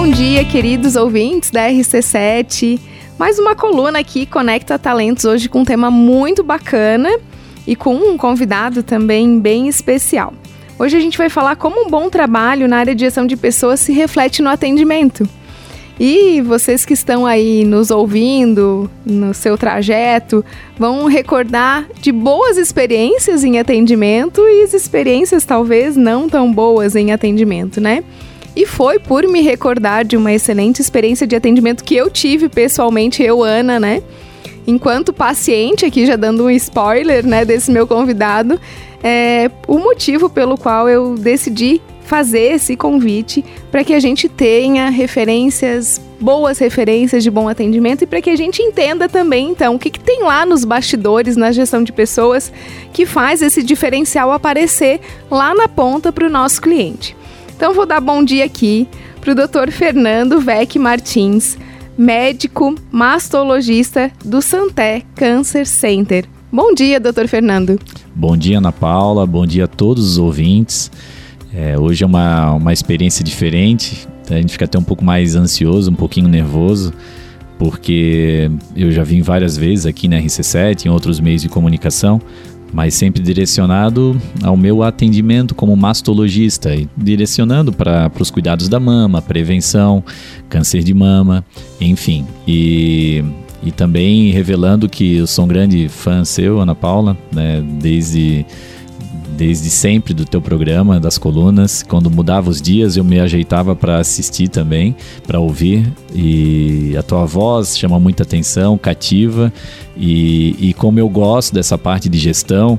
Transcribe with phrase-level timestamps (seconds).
[0.00, 2.80] Bom dia, queridos ouvintes da RC7.
[3.18, 7.10] Mais uma coluna aqui, Conecta Talentos, hoje com um tema muito bacana
[7.66, 10.32] e com um convidado também bem especial.
[10.78, 13.78] Hoje a gente vai falar como um bom trabalho na área de gestão de pessoas
[13.78, 15.28] se reflete no atendimento.
[16.00, 20.42] E vocês que estão aí nos ouvindo no seu trajeto
[20.78, 27.12] vão recordar de boas experiências em atendimento e as experiências talvez não tão boas em
[27.12, 28.02] atendimento, né?
[28.54, 33.22] E foi por me recordar de uma excelente experiência de atendimento que eu tive pessoalmente,
[33.22, 34.02] eu, Ana, né?
[34.66, 38.60] Enquanto paciente, aqui já dando um spoiler, né, desse meu convidado,
[39.02, 44.90] é o motivo pelo qual eu decidi fazer esse convite para que a gente tenha
[44.90, 49.78] referências, boas referências de bom atendimento e para que a gente entenda também, então, o
[49.78, 52.52] que, que tem lá nos bastidores, na gestão de pessoas,
[52.92, 57.16] que faz esse diferencial aparecer lá na ponta para o nosso cliente.
[57.60, 58.88] Então, vou dar bom dia aqui
[59.20, 59.70] para o Dr.
[59.70, 61.58] Fernando Vec Martins,
[61.96, 66.24] médico mastologista do Santé Cancer Center.
[66.50, 67.78] Bom dia, doutor Fernando.
[68.14, 69.26] Bom dia, Ana Paula.
[69.26, 70.90] Bom dia a todos os ouvintes.
[71.54, 75.90] É, hoje é uma, uma experiência diferente, a gente fica até um pouco mais ansioso,
[75.90, 76.94] um pouquinho nervoso,
[77.58, 82.22] porque eu já vim várias vezes aqui na RC7, em outros meios de comunicação,
[82.72, 90.04] mas sempre direcionado ao meu atendimento como mastologista, direcionando para os cuidados da mama, prevenção,
[90.48, 91.44] câncer de mama,
[91.80, 92.26] enfim.
[92.46, 93.24] E,
[93.62, 98.44] e também revelando que eu sou um grande fã seu, Ana Paula, né, desde
[99.40, 101.82] desde sempre do teu programa, das colunas.
[101.82, 104.94] Quando mudava os dias, eu me ajeitava para assistir também,
[105.26, 105.90] para ouvir.
[106.14, 109.50] E a tua voz chama muita atenção, cativa.
[109.96, 112.78] E, e como eu gosto dessa parte de gestão,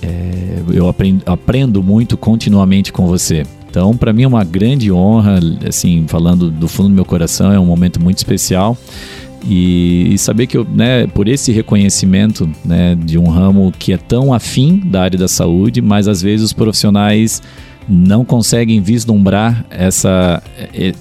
[0.00, 3.42] é, eu aprendo, aprendo muito continuamente com você.
[3.68, 7.60] Então, para mim é uma grande honra, assim, falando do fundo do meu coração, é
[7.60, 8.74] um momento muito especial.
[9.46, 13.98] E, e, saber que eu, né, por esse reconhecimento né, de um ramo que é
[13.98, 17.42] tão afim da área da saúde, mas às vezes os profissionais
[17.88, 20.42] não conseguem vislumbrar essa,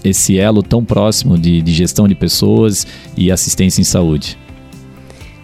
[0.03, 2.85] esse elo tão próximo de, de gestão de pessoas
[3.15, 4.37] e assistência em saúde.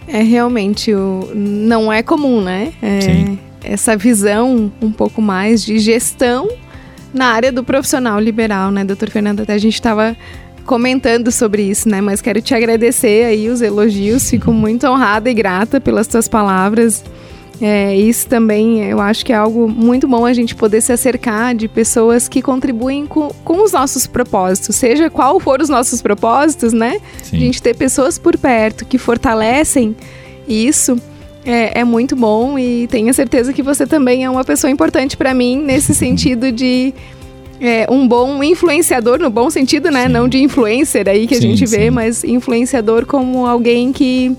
[0.06, 2.72] É realmente o, não é comum, né?
[2.82, 3.38] É, Sim.
[3.62, 6.48] Essa visão um pouco mais de gestão
[7.12, 9.40] na área do profissional liberal, né, doutor Fernando?
[9.40, 10.16] Até a gente estava
[10.70, 12.00] comentando sobre isso, né?
[12.00, 14.30] Mas quero te agradecer aí os elogios.
[14.30, 17.02] Fico muito honrada e grata pelas tuas palavras.
[17.60, 21.56] É, isso também eu acho que é algo muito bom a gente poder se acercar
[21.56, 26.72] de pessoas que contribuem com, com os nossos propósitos, seja qual for os nossos propósitos,
[26.72, 27.00] né?
[27.20, 27.36] Sim.
[27.36, 29.96] A gente ter pessoas por perto que fortalecem
[30.46, 30.96] isso.
[31.44, 35.34] É, é, muito bom e tenho certeza que você também é uma pessoa importante para
[35.34, 36.94] mim nesse sentido de
[37.60, 40.06] é, um bom influenciador, no bom sentido, né?
[40.06, 40.12] Sim.
[40.12, 41.90] Não de influencer aí que a gente vê, sim.
[41.90, 44.34] mas influenciador como alguém que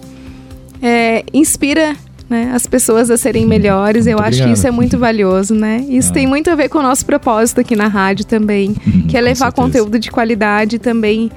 [0.82, 1.96] é, inspira
[2.28, 4.06] né, as pessoas a serem melhores.
[4.06, 4.42] Muito Eu obrigado.
[4.42, 5.86] acho que isso é muito valioso, né?
[5.88, 6.14] Isso ah.
[6.14, 9.22] tem muito a ver com o nosso propósito aqui na rádio também, uhum, que é
[9.22, 11.30] levar conteúdo de qualidade também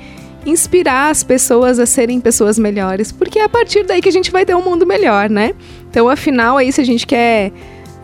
[0.47, 4.31] inspirar as pessoas a serem pessoas melhores, porque é a partir daí que a gente
[4.31, 5.55] vai ter um mundo melhor, né?
[5.91, 7.51] Então, afinal, aí se a gente quer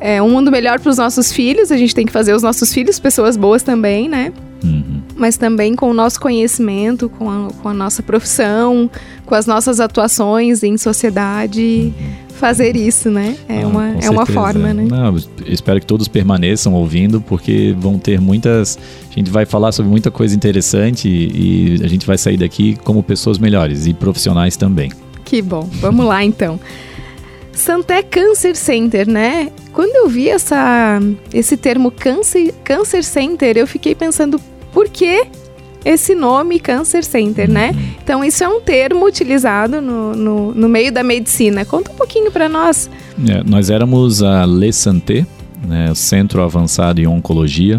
[0.00, 2.72] é, um mundo melhor para os nossos filhos, a gente tem que fazer os nossos
[2.72, 4.32] filhos pessoas boas também, né?
[4.64, 5.02] Uhum.
[5.14, 8.90] Mas também com o nosso conhecimento, com a, com a, nossa profissão,
[9.26, 12.12] com as nossas atuações em sociedade, uhum.
[12.30, 13.36] fazer isso, né?
[13.46, 14.86] É, ah, uma, é uma forma, né?
[14.88, 15.16] Não,
[15.46, 18.78] espero que todos permaneçam ouvindo, porque vão ter muitas.
[19.10, 22.78] A gente vai falar sobre muita coisa interessante e, e a gente vai sair daqui
[22.84, 24.90] como pessoas melhores e profissionais também.
[25.24, 25.68] Que bom.
[25.80, 26.58] Vamos lá então.
[27.52, 29.50] Santé Cancer Center, né?
[29.72, 31.00] Quando eu vi essa,
[31.32, 34.40] esse termo Cancer, Cancer Center, eu fiquei pensando
[34.72, 35.26] por que
[35.84, 37.74] esse nome Cancer Center, né?
[38.02, 41.64] Então, isso é um termo utilizado no, no, no meio da medicina.
[41.64, 42.90] Conta um pouquinho para nós.
[43.28, 45.26] É, nós éramos a Le Santé,
[45.66, 47.78] né, Centro Avançado em Oncologia,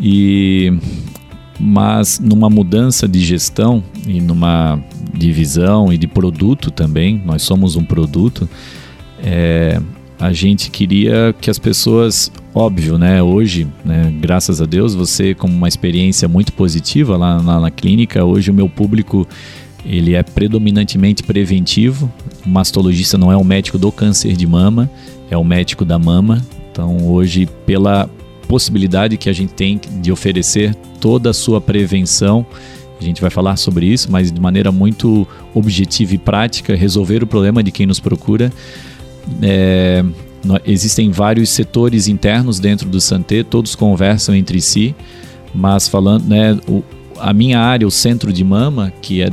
[0.00, 0.72] e
[1.58, 4.78] mas numa mudança de gestão e numa
[5.14, 8.48] divisão e de produto também, nós somos um produto,
[9.22, 9.80] é,
[10.18, 13.22] a gente queria que as pessoas, óbvio, né?
[13.22, 18.24] Hoje, né, graças a Deus, você como uma experiência muito positiva lá, lá na clínica,
[18.24, 19.26] hoje o meu público
[19.84, 22.10] ele é predominantemente preventivo.
[22.44, 24.90] O mastologista não é o médico do câncer de mama,
[25.30, 26.44] é o médico da mama.
[26.72, 28.10] Então, hoje, pela
[28.48, 32.44] possibilidade que a gente tem de oferecer toda a sua prevenção,
[33.00, 37.26] a gente vai falar sobre isso, mas de maneira muito objetiva e prática, resolver o
[37.26, 38.52] problema de quem nos procura.
[39.42, 40.04] É,
[40.64, 44.94] existem vários setores internos dentro do Santé, todos conversam entre si,
[45.54, 46.82] mas falando, né, o,
[47.18, 49.30] a minha área, o centro de mama, que, é,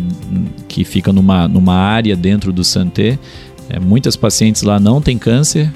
[0.68, 3.20] que fica numa, numa área dentro do Santé,
[3.70, 5.72] é, muitas pacientes lá não têm câncer,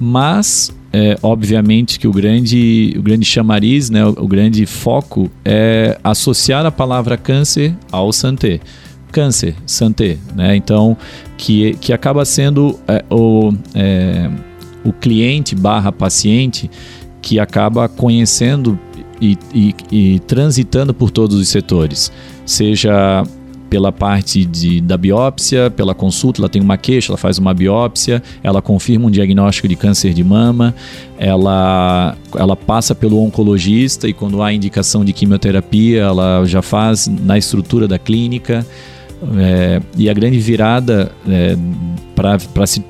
[0.00, 5.98] mas é, obviamente que o grande, o grande chamariz, né, o, o, grande foco é
[6.02, 8.60] associar a palavra câncer ao santé.
[9.10, 10.56] Câncer, santé, né?
[10.56, 10.96] Então,
[11.36, 14.30] que, que acaba sendo é, o, é,
[14.84, 16.70] o cliente barra paciente
[17.20, 18.78] que acaba conhecendo
[19.20, 22.12] e, e, e transitando por todos os setores,
[22.46, 23.24] seja
[23.68, 28.22] pela parte de, da biópsia, pela consulta, ela tem uma queixa, ela faz uma biópsia,
[28.42, 30.74] ela confirma um diagnóstico de câncer de mama,
[31.18, 37.36] ela, ela passa pelo oncologista e quando há indicação de quimioterapia, ela já faz na
[37.36, 38.66] estrutura da clínica.
[39.36, 41.56] É, e a grande virada é,
[42.14, 42.38] para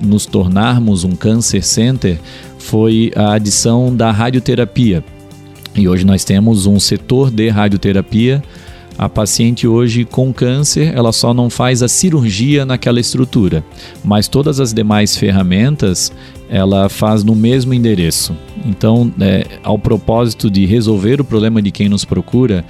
[0.00, 2.18] nos tornarmos um câncer center
[2.58, 5.02] foi a adição da radioterapia.
[5.74, 8.42] E hoje nós temos um setor de radioterapia
[8.98, 13.64] a paciente hoje com câncer, ela só não faz a cirurgia naquela estrutura,
[14.02, 16.12] mas todas as demais ferramentas
[16.50, 18.36] ela faz no mesmo endereço.
[18.66, 22.64] Então, é, ao propósito de resolver o problema de quem nos procura,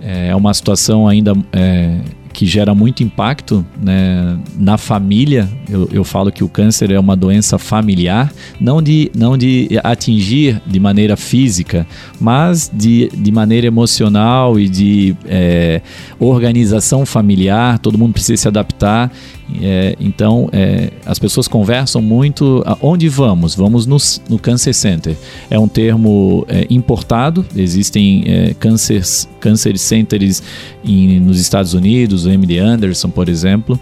[0.00, 1.98] é uma situação ainda é,
[2.34, 5.48] que gera muito impacto né, na família.
[5.70, 10.60] Eu, eu falo que o câncer é uma doença familiar, não de, não de atingir
[10.66, 11.86] de maneira física,
[12.20, 15.80] mas de, de maneira emocional e de é,
[16.18, 17.78] organização familiar.
[17.78, 19.12] Todo mundo precisa se adaptar.
[19.60, 22.64] É, então, é, as pessoas conversam muito.
[22.80, 23.54] Onde vamos?
[23.54, 23.96] Vamos no,
[24.28, 25.16] no Cancer Center.
[25.50, 29.02] É um termo é, importado, existem é, cancer,
[29.40, 30.42] cancer centers
[30.84, 33.78] em, nos Estados Unidos, o MD Anderson, por exemplo,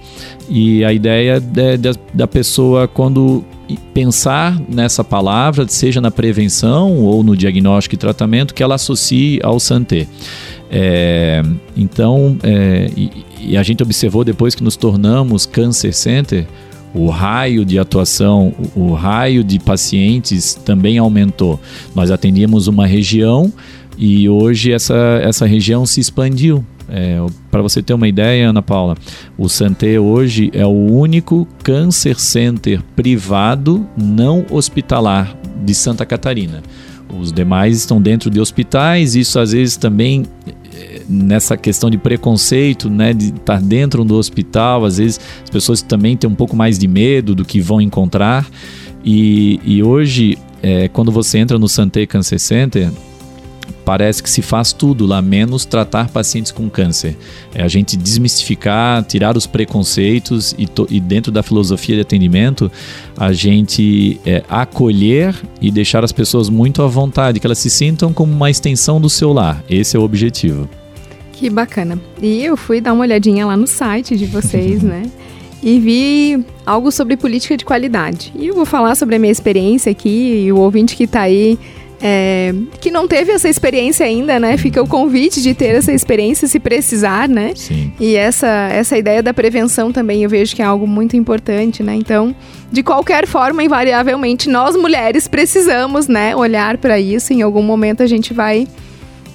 [0.49, 3.45] e a ideia da, da pessoa, quando
[3.95, 9.59] pensar nessa palavra, seja na prevenção ou no diagnóstico e tratamento, que ela associe ao
[9.59, 10.07] Santé.
[10.75, 11.43] É,
[11.77, 16.47] então, é, e, e, a gente observou depois que nos tornamos Cancer Center,
[16.95, 21.61] o raio de atuação, o, o raio de pacientes também aumentou.
[21.95, 23.53] Nós atendíamos uma região
[23.99, 26.65] e hoje essa, essa região se expandiu.
[26.89, 27.19] É,
[27.51, 28.97] Para você ter uma ideia, Ana Paula,
[29.37, 36.63] o Santé hoje é o único câncer center privado não hospitalar de Santa Catarina.
[37.21, 40.25] Os demais estão dentro de hospitais, isso às vezes também
[41.09, 46.17] nessa questão de preconceito, né, de estar dentro do hospital, às vezes as pessoas também
[46.17, 48.47] têm um pouco mais de medo do que vão encontrar.
[49.05, 52.91] E, e hoje, é, quando você entra no Santé Cancer Center,
[53.85, 57.17] parece que se faz tudo lá, menos tratar pacientes com câncer.
[57.55, 62.71] É a gente desmistificar, tirar os preconceitos e, e dentro da filosofia de atendimento,
[63.17, 68.13] a gente é, acolher e deixar as pessoas muito à vontade, que elas se sintam
[68.13, 69.63] como uma extensão do seu lar.
[69.69, 70.69] Esse é o objetivo.
[71.43, 72.01] Que bacana.
[72.23, 75.03] E eu fui dar uma olhadinha lá no site de vocês, né?
[75.61, 78.33] E vi algo sobre política de qualidade.
[78.37, 81.59] E eu vou falar sobre a minha experiência aqui, e o ouvinte que está aí,
[82.01, 84.57] é, que não teve essa experiência ainda, né?
[84.57, 87.55] Fica o convite de ter essa experiência se precisar, né?
[87.57, 87.93] Sim.
[87.99, 91.97] E essa, essa ideia da prevenção também eu vejo que é algo muito importante, né?
[91.97, 92.33] Então,
[92.71, 97.33] de qualquer forma, invariavelmente, nós mulheres precisamos, né, olhar para isso.
[97.33, 98.69] Em algum momento a gente vai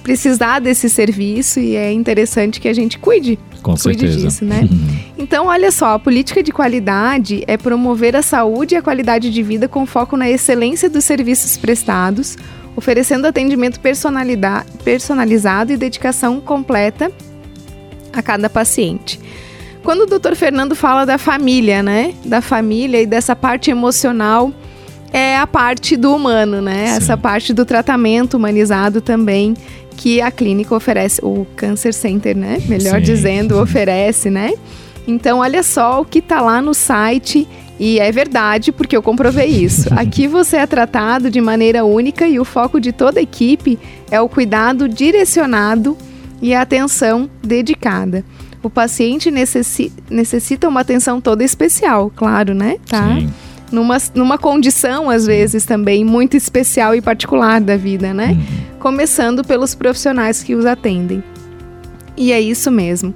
[0.08, 3.38] precisar desse serviço e é interessante que a gente cuide.
[3.60, 4.18] Com cuide certeza.
[4.18, 4.66] disso, né?
[5.18, 9.42] então, olha só, a política de qualidade é promover a saúde e a qualidade de
[9.42, 12.38] vida com foco na excelência dos serviços prestados,
[12.74, 13.78] oferecendo atendimento
[14.82, 17.12] personalizado e dedicação completa
[18.10, 19.20] a cada paciente.
[19.82, 20.34] Quando o Dr.
[20.36, 22.14] Fernando fala da família, né?
[22.24, 24.54] Da família e dessa parte emocional,
[25.12, 26.86] é a parte do humano, né?
[26.86, 26.96] Sim.
[26.96, 29.54] Essa parte do tratamento humanizado também
[29.98, 32.58] que a clínica oferece, o Cancer Center, né?
[32.66, 33.02] Melhor Sim.
[33.02, 34.52] dizendo, oferece, né?
[35.08, 37.48] Então, olha só o que está lá no site
[37.80, 39.92] e é verdade, porque eu comprovei isso.
[39.98, 43.76] Aqui você é tratado de maneira única e o foco de toda a equipe
[44.08, 45.98] é o cuidado direcionado
[46.40, 48.24] e a atenção dedicada.
[48.62, 52.76] O paciente necessi necessita uma atenção toda especial, claro, né?
[52.88, 53.16] Tá?
[53.16, 53.28] Sim
[53.70, 58.30] numa, numa condição, às vezes, também muito especial e particular da vida, né?
[58.30, 58.78] Uhum.
[58.78, 61.22] Começando pelos profissionais que os atendem.
[62.16, 63.14] E é isso mesmo.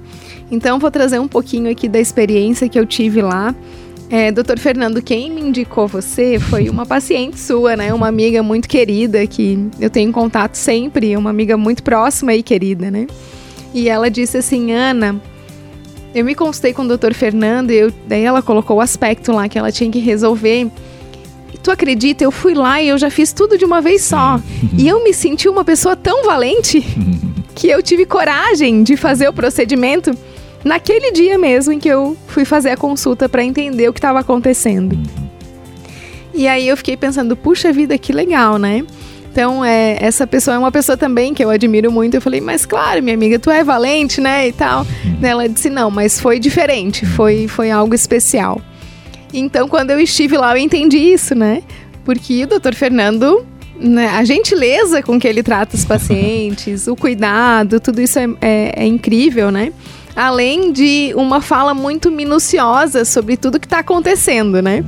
[0.51, 3.55] Então, vou trazer um pouquinho aqui da experiência que eu tive lá.
[4.09, 7.93] É, Doutor Fernando, quem me indicou você foi uma paciente sua, né?
[7.93, 12.91] Uma amiga muito querida que eu tenho contato sempre, uma amiga muito próxima e querida,
[12.91, 13.07] né?
[13.73, 15.19] E ela disse assim, Ana,
[16.13, 17.13] eu me consultei com o Dr.
[17.13, 20.69] Fernando e eu, daí ela colocou o aspecto lá que ela tinha que resolver.
[21.53, 22.23] E tu acredita?
[22.23, 24.39] Eu fui lá e eu já fiz tudo de uma vez só.
[24.77, 26.83] e eu me senti uma pessoa tão valente.
[27.55, 30.11] que eu tive coragem de fazer o procedimento
[30.63, 34.19] naquele dia mesmo em que eu fui fazer a consulta para entender o que estava
[34.19, 34.97] acontecendo.
[36.33, 38.83] E aí eu fiquei pensando, puxa vida, que legal, né?
[39.33, 42.13] Então, é, essa pessoa é uma pessoa também que eu admiro muito.
[42.13, 44.47] Eu falei, mas claro, minha amiga, tu é valente, né?
[44.47, 44.85] E tal.
[45.19, 48.61] Ela disse, não, mas foi diferente, foi, foi algo especial.
[49.33, 51.63] Então, quando eu estive lá, eu entendi isso, né?
[52.05, 53.43] Porque o doutor Fernando,
[53.75, 58.83] né, a gentileza com que ele trata os pacientes, o cuidado, tudo isso é, é,
[58.83, 59.73] é incrível, né?
[60.15, 64.85] Além de uma fala muito minuciosa sobre tudo que está acontecendo, né?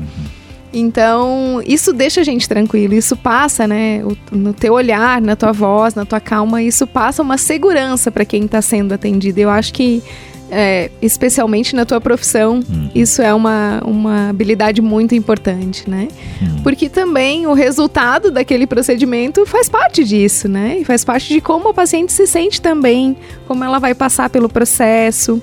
[0.77, 5.95] Então, isso deixa a gente tranquilo, isso passa, né, no teu olhar, na tua voz,
[5.95, 9.39] na tua calma, isso passa uma segurança para quem está sendo atendido.
[9.39, 10.03] Eu acho que,
[10.51, 12.89] é, especialmente na tua profissão, uhum.
[12.93, 16.09] isso é uma, uma habilidade muito importante, né?
[16.41, 16.61] Uhum.
[16.61, 20.79] Porque também o resultado daquele procedimento faz parte disso, né?
[20.81, 23.15] E faz parte de como a paciente se sente também,
[23.47, 25.41] como ela vai passar pelo processo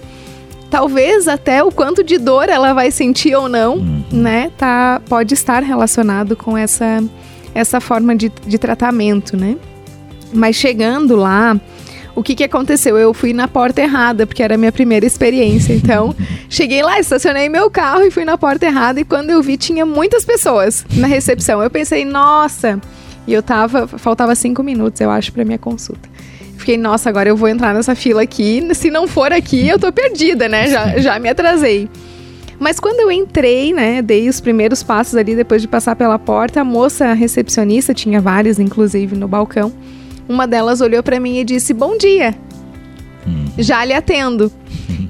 [0.73, 4.05] talvez até o quanto de dor ela vai sentir ou não, uhum.
[4.11, 4.51] né?
[4.57, 7.05] Tá, pode estar relacionado com essa,
[7.55, 9.59] essa forma de, de tratamento, né?
[10.33, 11.61] Mas chegando lá,
[12.15, 12.97] o que, que aconteceu?
[12.97, 15.75] Eu fui na porta errada, porque era a minha primeira experiência.
[15.75, 16.17] Então,
[16.49, 18.99] cheguei lá, estacionei meu carro e fui na porta errada.
[18.99, 21.63] E quando eu vi, tinha muitas pessoas na recepção.
[21.63, 22.81] Eu pensei, nossa.
[23.27, 26.09] E eu tava, faltava cinco minutos, eu acho, para minha consulta.
[26.63, 28.63] Fiquei, nossa, agora eu vou entrar nessa fila aqui.
[28.73, 30.69] Se não for aqui, eu tô perdida, né?
[30.69, 31.91] Já, já me atrasei.
[32.57, 36.61] Mas quando eu entrei, né, dei os primeiros passos ali depois de passar pela porta,
[36.61, 39.73] a moça recepcionista, tinha várias inclusive no balcão,
[40.29, 42.33] uma delas olhou para mim e disse: "Bom dia".
[43.27, 43.47] Hum.
[43.59, 44.51] Já lhe atendo.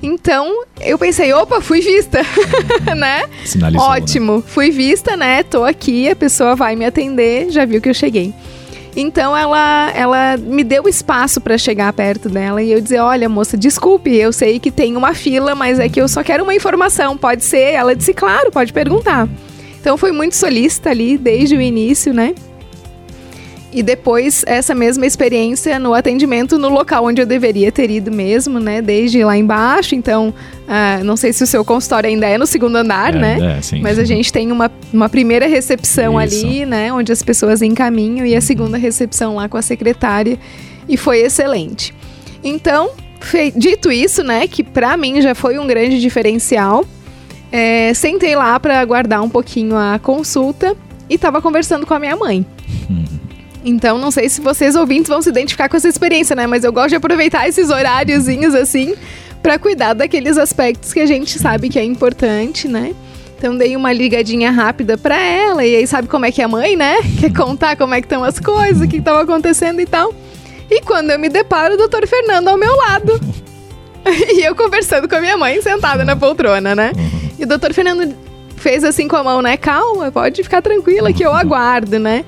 [0.02, 2.22] Então, eu pensei, opa, fui vista,
[2.96, 3.22] né?
[3.44, 3.94] Sinalizou, né?
[3.94, 4.42] Ótimo, né?
[4.44, 5.44] fui vista, né?
[5.44, 8.34] Tô aqui, a pessoa vai me atender, já viu que eu cheguei.
[8.94, 13.56] Então ela, ela me deu espaço para chegar perto dela e eu dizer: Olha, moça,
[13.56, 17.16] desculpe, eu sei que tem uma fila, mas é que eu só quero uma informação,
[17.16, 17.72] pode ser?
[17.72, 19.28] Ela disse: Claro, pode perguntar.
[19.80, 22.34] Então foi muito solícita ali desde o início, né?
[23.72, 28.60] E depois essa mesma experiência no atendimento no local onde eu deveria ter ido mesmo,
[28.60, 28.82] né?
[28.82, 29.94] Desde lá embaixo.
[29.94, 33.56] Então, uh, não sei se o seu consultório ainda é no segundo andar, é, né?
[33.56, 33.80] É, sim.
[33.80, 36.44] Mas a gente tem uma, uma primeira recepção Isso.
[36.44, 36.92] ali, né?
[36.92, 40.38] Onde as pessoas encaminham e a segunda recepção lá com a secretária.
[40.86, 41.94] E foi excelente.
[42.44, 42.90] Então,
[43.56, 44.46] dito isso, né?
[44.46, 46.84] Que para mim já foi um grande diferencial.
[47.50, 50.76] É, sentei lá para aguardar um pouquinho a consulta
[51.08, 52.44] e estava conversando com a minha mãe.
[53.64, 56.46] Então, não sei se vocês ouvintes vão se identificar com essa experiência, né?
[56.46, 58.94] Mas eu gosto de aproveitar esses horáriozinhos assim
[59.42, 62.94] para cuidar daqueles aspectos que a gente sabe que é importante, né?
[63.36, 66.48] Então dei uma ligadinha rápida para ela e aí sabe como é que é a
[66.48, 66.98] mãe, né?
[67.18, 70.14] Quer contar como é que estão as coisas, o que estava acontecendo e tal.
[70.70, 73.20] E quando eu me deparo, o doutor Fernando ao meu lado.
[74.34, 76.92] e eu conversando com a minha mãe sentada na poltrona, né?
[77.38, 78.14] E o doutor Fernando
[78.56, 79.56] fez assim com a mão, né?
[79.56, 82.24] Calma, pode ficar tranquila que eu aguardo, né?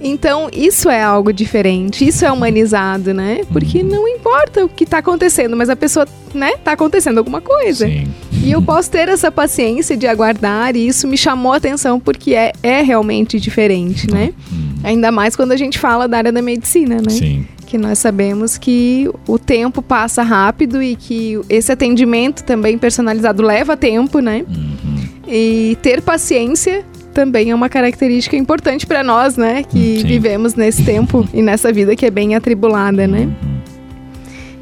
[0.00, 3.40] Então, isso é algo diferente, isso é humanizado, né?
[3.52, 3.88] Porque uhum.
[3.88, 7.86] não importa o que está acontecendo, mas a pessoa, né, tá acontecendo alguma coisa.
[7.86, 8.06] Sim.
[8.44, 12.34] E eu posso ter essa paciência de aguardar, e isso me chamou a atenção porque
[12.34, 14.32] é, é realmente diferente, né?
[14.52, 14.74] Uhum.
[14.84, 17.10] Ainda mais quando a gente fala da área da medicina, né?
[17.10, 17.46] Sim.
[17.66, 23.76] Que nós sabemos que o tempo passa rápido e que esse atendimento também personalizado leva
[23.76, 24.44] tempo, né?
[24.48, 24.96] Uhum.
[25.26, 26.84] E ter paciência
[27.16, 29.62] também é uma característica importante para nós, né?
[29.62, 30.06] Que Sim.
[30.06, 33.26] vivemos nesse tempo e nessa vida que é bem atribulada, né?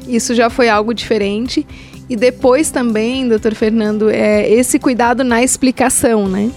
[0.07, 1.67] Isso já foi algo diferente.
[2.09, 6.49] E depois também, doutor Fernando, é esse cuidado na explicação, né?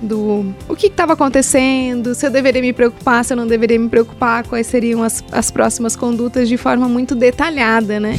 [0.00, 3.88] Do o que estava acontecendo, se eu deveria me preocupar, se eu não deveria me
[3.88, 8.16] preocupar, quais seriam as, as próximas condutas de forma muito detalhada, né?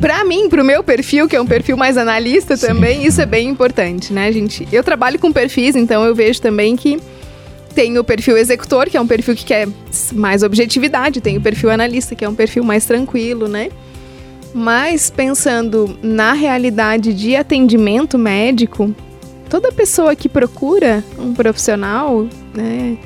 [0.00, 3.06] Para mim, pro meu perfil, que é um perfil mais analista também, Sim.
[3.06, 4.68] isso é bem importante, né, gente?
[4.70, 7.00] Eu trabalho com perfis, então eu vejo também que
[7.74, 9.66] tem o perfil executor, que é um perfil que quer
[10.12, 13.70] mais objetividade, tem o perfil analista, que é um perfil mais tranquilo, né?
[14.54, 18.94] Mas pensando na realidade de atendimento médico,
[19.48, 22.96] toda pessoa que procura um profissional, né,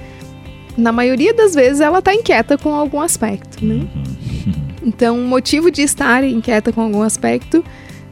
[0.77, 3.75] na maioria das vezes ela está inquieta com algum aspecto, né?
[3.75, 3.89] Uhum.
[4.81, 7.63] Então, o motivo de estar inquieta com algum aspecto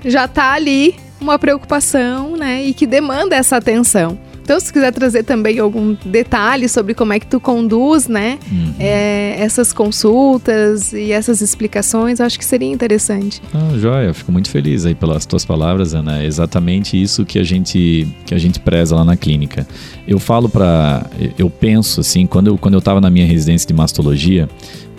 [0.04, 2.64] já está ali uma preocupação, né?
[2.64, 4.18] E que demanda essa atenção.
[4.46, 8.74] Então, se quiser trazer também algum detalhe sobre como é que tu conduz, né, uhum.
[8.78, 13.42] é, essas consultas e essas explicações, acho que seria interessante.
[13.52, 16.22] Ah, joia, eu fico muito feliz aí pelas tuas palavras, Ana.
[16.22, 19.66] É exatamente isso que a gente que a gente preza lá na clínica.
[20.06, 21.04] Eu falo para,
[21.36, 24.48] eu penso assim, quando eu quando eu estava na minha residência de mastologia,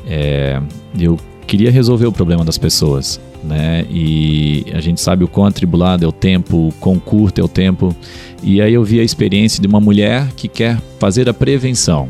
[0.05, 0.61] é,
[0.99, 3.86] eu queria resolver o problema das pessoas, né?
[3.89, 7.48] E a gente sabe o quão atribulado é o tempo, o quão curto é o
[7.48, 7.96] tempo.
[8.44, 12.10] E aí eu vi a experiência de uma mulher que quer fazer a prevenção.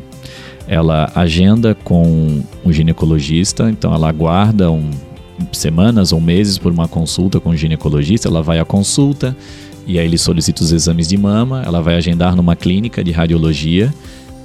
[0.68, 4.90] Ela agenda com o ginecologista, então ela aguarda um,
[5.52, 9.36] semanas ou meses por uma consulta com o ginecologista, ela vai à consulta
[9.86, 13.94] e aí ele solicita os exames de mama, ela vai agendar numa clínica de radiologia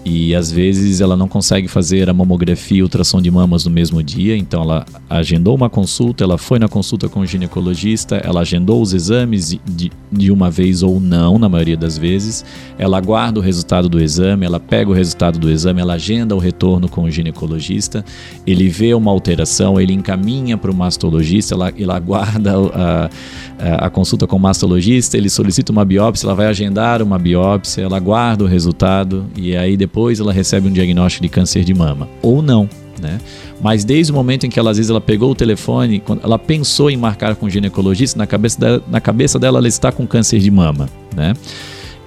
[0.04, 4.02] e às vezes ela não consegue fazer a mamografia e ultrassom de mamas no mesmo
[4.02, 8.82] dia, então ela agendou uma consulta, ela foi na consulta com o ginecologista, ela agendou
[8.82, 12.44] os exames de, de uma vez ou não, na maioria das vezes,
[12.76, 16.38] ela aguarda o resultado do exame, ela pega o resultado do exame, ela agenda o
[16.38, 18.04] retorno com o ginecologista,
[18.44, 23.10] ele vê uma alteração, ele encaminha para o mastologista, ela, ela aguarda a,
[23.58, 27.82] a, a consulta com o mastologista, ele solicita uma biópsia, ela vai agendar uma biópsia,
[27.82, 31.74] ela aguarda o resultado e aí depois depois ela recebe um diagnóstico de câncer de
[31.74, 32.08] mama.
[32.22, 32.66] Ou não.
[32.98, 33.20] Né?
[33.60, 36.90] Mas desde o momento em que ela, às vezes ela pegou o telefone, ela pensou
[36.90, 40.38] em marcar com o ginecologista, na cabeça dela, na cabeça dela ela está com câncer
[40.38, 41.34] de mama, né?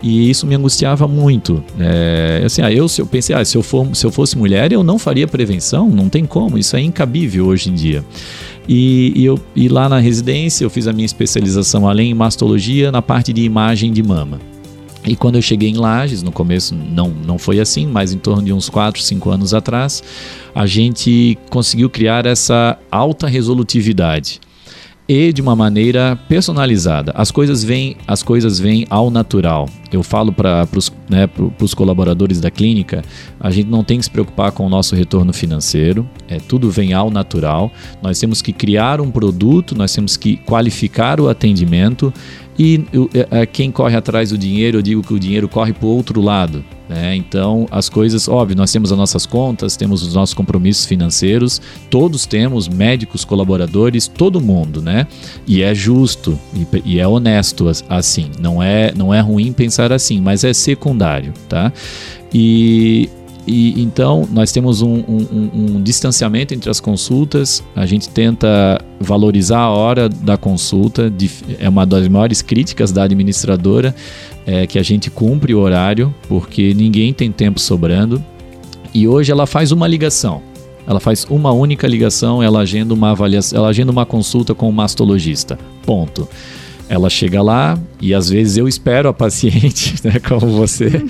[0.01, 1.63] E isso me angustiava muito.
[1.79, 4.83] É, assim, ah, eu, eu pensei, ah, se, eu for, se eu fosse mulher, eu
[4.83, 8.03] não faria prevenção, não tem como, isso é incabível hoje em dia.
[8.67, 12.91] E, e, eu, e lá na residência eu fiz a minha especialização além em mastologia
[12.91, 14.39] na parte de imagem de mama.
[15.05, 18.43] E quando eu cheguei em Lages, no começo não, não foi assim, mas em torno
[18.43, 20.03] de uns 4, 5 anos atrás,
[20.53, 24.41] a gente conseguiu criar essa alta resolutividade
[25.07, 27.11] e de uma maneira personalizada.
[27.15, 29.69] As coisas vêm, as coisas vêm ao natural.
[29.91, 31.29] Eu falo para os né,
[31.75, 33.03] colaboradores da clínica,
[33.39, 36.93] a gente não tem que se preocupar com o nosso retorno financeiro, é, tudo vem
[36.93, 37.71] ao natural.
[38.01, 42.11] Nós temos que criar um produto, nós temos que qualificar o atendimento
[42.57, 45.85] e é, é, quem corre atrás do dinheiro, eu digo que o dinheiro corre para
[45.85, 46.63] o outro lado.
[46.87, 47.15] Né?
[47.15, 52.25] Então, as coisas, óbvio, nós temos as nossas contas, temos os nossos compromissos financeiros, todos
[52.25, 55.07] temos, médicos, colaboradores, todo mundo, né?
[55.47, 56.39] E é justo
[56.85, 58.29] e, é honesto assim.
[58.39, 61.73] Não é, não é ruim pensar assim, mas é secundário, tá?
[62.31, 63.09] E
[63.47, 67.63] e então nós temos um, um, um, distanciamento entre as consultas.
[67.75, 71.11] A gente tenta valorizar a hora da consulta.
[71.59, 73.95] é uma das maiores críticas da administradora
[74.47, 78.23] é que a gente cumpre o horário, porque ninguém tem tempo sobrando.
[78.93, 80.41] E hoje ela faz uma ligação.
[80.87, 84.73] Ela faz uma única ligação, ela agenda uma avaliação, ela agenda uma consulta com o
[84.73, 85.57] mastologista.
[85.83, 86.27] Ponto.
[86.87, 91.03] Ela chega lá e às vezes eu espero a paciente, né, como você,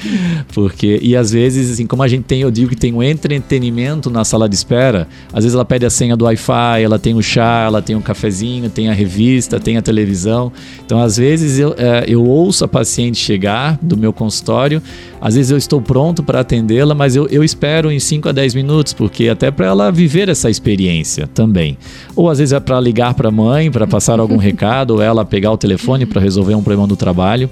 [0.53, 4.09] porque e às vezes assim, como a gente tem, eu digo que tem um entretenimento
[4.09, 7.21] na sala de espera, às vezes ela pede a senha do Wi-Fi, ela tem o
[7.21, 10.51] chá, ela tem um cafezinho, tem a revista, tem a televisão.
[10.85, 14.81] Então às vezes eu, é, eu ouço a paciente chegar do meu consultório,
[15.25, 18.53] às vezes eu estou pronto para atendê-la, mas eu, eu espero em 5 a 10
[18.53, 21.79] minutos, porque até para ela viver essa experiência também.
[22.15, 25.25] Ou às vezes é para ligar para a mãe, para passar algum recado, ou ela
[25.25, 27.49] pegar o telefone para resolver um problema do trabalho.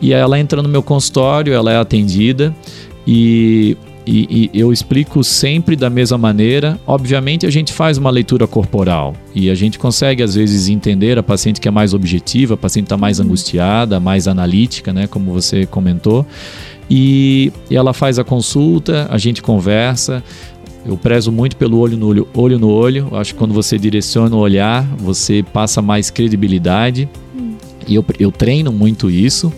[0.00, 2.54] E ela entra no meu consultório, ela é atendida
[3.04, 3.76] e,
[4.06, 6.78] e, e, eu explico sempre da mesma maneira.
[6.86, 11.22] Obviamente, a gente faz uma leitura corporal e a gente consegue, às vezes, entender a
[11.24, 15.66] paciente que é mais objetiva, a paciente está mais angustiada, mais analítica, né, como você
[15.66, 16.24] comentou.
[16.90, 20.22] E, e ela faz a consulta, a gente conversa,
[20.86, 23.08] eu prezo muito pelo olho no olho, olho no olho.
[23.12, 27.08] acho que quando você direciona o olhar, você passa mais credibilidade.
[27.36, 27.56] Hum.
[27.86, 29.52] E eu, eu treino muito isso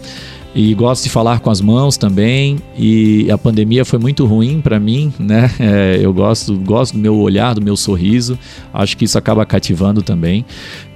[0.55, 2.59] e gosto de falar com as mãos também.
[2.77, 5.51] E a pandemia foi muito ruim para mim, né?
[5.61, 8.39] É, eu gosto, gosto do meu olhar, do meu sorriso.
[8.73, 10.45] Acho que isso acaba cativando também.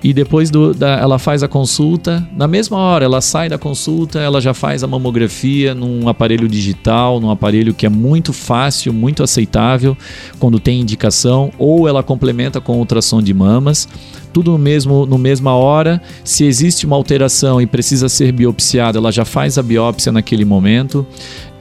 [0.05, 4.21] E depois do, da, ela faz a consulta, na mesma hora ela sai da consulta,
[4.21, 9.23] ela já faz a mamografia num aparelho digital, num aparelho que é muito fácil, muito
[9.23, 9.97] aceitável
[10.39, 13.89] quando tem indicação, ou ela complementa com ultrassom de mamas
[14.31, 16.03] tudo no mesmo no mesma hora.
[16.25, 21.07] Se existe uma alteração e precisa ser biopsiada, ela já faz a biópsia naquele momento.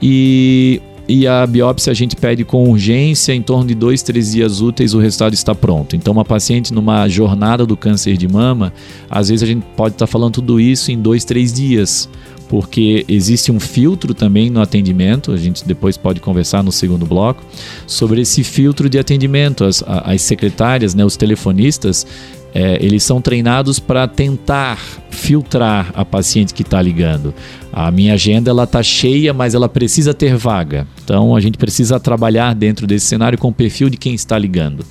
[0.02, 4.60] E e a biópsia a gente pede com urgência, em torno de dois, três dias
[4.60, 5.94] úteis o resultado está pronto.
[5.94, 8.72] Então, uma paciente numa jornada do câncer de mama,
[9.10, 12.08] às vezes a gente pode estar falando tudo isso em dois, três dias,
[12.48, 17.42] porque existe um filtro também no atendimento, a gente depois pode conversar no segundo bloco,
[17.86, 19.64] sobre esse filtro de atendimento.
[19.64, 22.06] As, as secretárias, né, os telefonistas,
[22.54, 24.78] é, eles são treinados para tentar
[25.10, 27.34] filtrar a paciente que está ligando.
[27.72, 30.86] A minha agenda ela está cheia, mas ela precisa ter vaga.
[31.02, 34.86] Então a gente precisa trabalhar dentro desse cenário com o perfil de quem está ligando.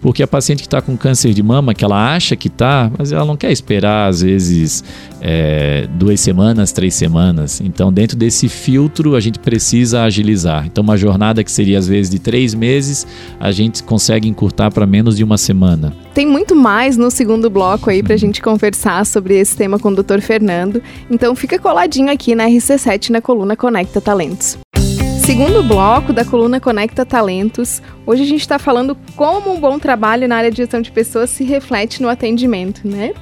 [0.00, 3.12] Porque a paciente que está com câncer de mama, que ela acha que está, mas
[3.12, 4.84] ela não quer esperar, às vezes,
[5.20, 7.60] é, duas semanas, três semanas.
[7.60, 10.66] Então, dentro desse filtro, a gente precisa agilizar.
[10.66, 13.06] Então, uma jornada que seria, às vezes, de três meses,
[13.40, 15.92] a gente consegue encurtar para menos de uma semana.
[16.14, 19.88] Tem muito mais no segundo bloco aí para a gente conversar sobre esse tema com
[19.88, 20.20] o Dr.
[20.20, 20.82] Fernando.
[21.10, 24.58] Então, fica coladinho aqui na RC7 na coluna Conecta Talentos.
[25.28, 30.26] Segundo bloco da coluna Conecta Talentos, hoje a gente está falando como um bom trabalho
[30.26, 33.12] na área de gestão de pessoas se reflete no atendimento, né?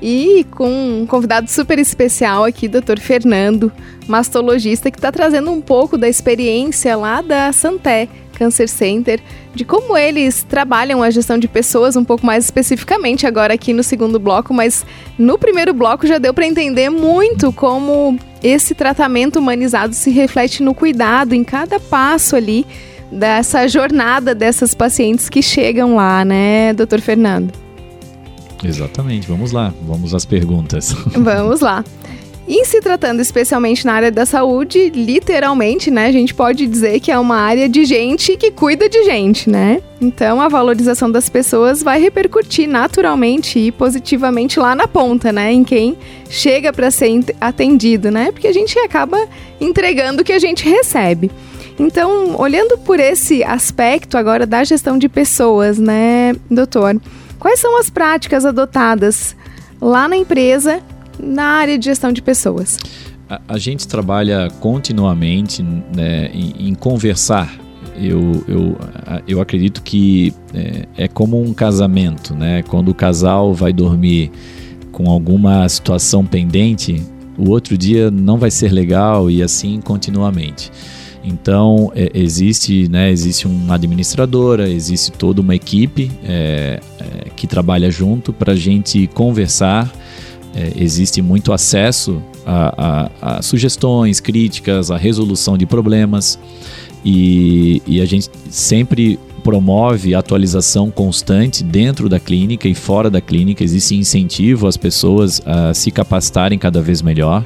[0.00, 0.68] E com
[1.00, 3.00] um convidado super especial aqui, Dr.
[3.00, 3.72] Fernando,
[4.06, 9.20] mastologista, que está trazendo um pouco da experiência lá da Santé Cancer Center,
[9.52, 13.82] de como eles trabalham a gestão de pessoas um pouco mais especificamente agora aqui no
[13.82, 14.86] segundo bloco, mas
[15.18, 20.74] no primeiro bloco já deu para entender muito como esse tratamento humanizado se reflete no
[20.74, 22.66] cuidado em cada passo ali
[23.10, 27.52] dessa jornada dessas pacientes que chegam lá, né, doutor Fernando?
[28.62, 30.92] Exatamente, vamos lá, vamos às perguntas.
[31.14, 31.84] Vamos lá.
[32.48, 37.12] E se tratando especialmente na área da saúde, literalmente, né, a gente pode dizer que
[37.12, 39.82] é uma área de gente que cuida de gente, né?
[40.00, 45.62] Então a valorização das pessoas vai repercutir naturalmente e positivamente lá na ponta, né, em
[45.62, 45.98] quem
[46.30, 48.32] chega para ser atendido, né?
[48.32, 49.28] Porque a gente acaba
[49.60, 51.30] entregando o que a gente recebe.
[51.78, 56.98] Então, olhando por esse aspecto agora da gestão de pessoas, né, doutor?
[57.38, 59.36] Quais são as práticas adotadas
[59.80, 60.82] lá na empresa
[61.18, 62.78] na área de gestão de pessoas?
[63.28, 67.58] A, a gente trabalha continuamente né, em, em, conversar.
[67.96, 68.76] Eu, eu,
[69.26, 72.62] eu acredito que é, é como um casamento, né?
[72.62, 74.30] Quando o casal vai dormir
[74.92, 77.02] com alguma situação pendente,
[77.36, 80.70] o outro dia não vai ser legal e assim continuamente.
[81.24, 87.90] Então é, existe, né, existe uma administradora, existe toda uma equipe é, é, que trabalha
[87.90, 89.92] junto para a gente conversar
[90.58, 96.36] é, existe muito acesso a, a, a, sugestões, críticas, a resolução de problemas
[97.04, 103.62] e, e a gente sempre promove atualização constante dentro da clínica e fora da clínica.
[103.62, 107.44] Existe incentivo às pessoas a se capacitarem cada vez melhor.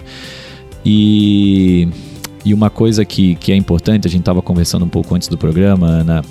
[0.82, 1.86] E,
[2.46, 5.36] e uma coisa que, que é importante, a gente estava conversando um pouco antes do
[5.36, 6.24] programa, Ana,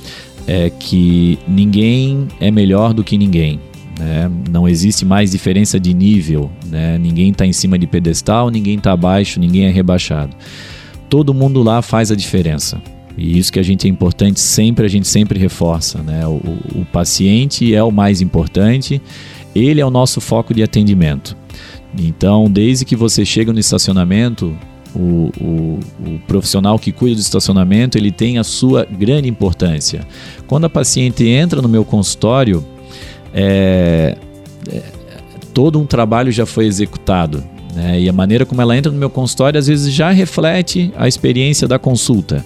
[0.48, 3.60] é que ninguém é melhor do que ninguém.
[4.02, 4.32] Né?
[4.50, 6.98] Não existe mais diferença de nível, né?
[6.98, 10.36] ninguém está em cima de pedestal, ninguém está abaixo, ninguém é rebaixado.
[11.08, 12.82] Todo mundo lá faz a diferença.
[13.16, 16.02] E isso que a gente é importante, sempre a gente sempre reforça.
[16.02, 16.26] Né?
[16.26, 16.42] O,
[16.80, 19.00] o paciente é o mais importante,
[19.54, 21.38] ele é o nosso foco de atendimento.
[21.96, 24.58] Então, desde que você chega no estacionamento,
[24.96, 30.08] o, o, o, profissional que cuida do estacionamento ele tem a sua grande importância.
[30.48, 32.66] Quando a paciente entra no meu consultório,
[33.34, 34.17] é,
[34.72, 34.82] é,
[35.54, 37.44] todo um trabalho já foi executado.
[37.74, 38.02] Né?
[38.02, 41.67] E a maneira como ela entra no meu consultório às vezes já reflete a experiência
[41.67, 42.44] da consulta.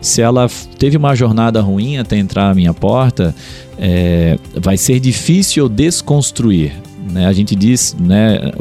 [0.00, 3.34] Se ela teve uma jornada ruim até entrar à minha porta,
[3.78, 6.72] é, vai ser difícil desconstruir.
[7.10, 7.26] Né?
[7.26, 8.52] A gente diz, né,